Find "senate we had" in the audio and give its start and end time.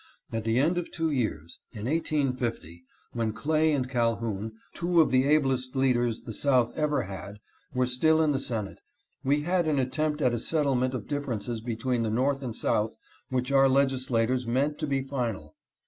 8.39-9.67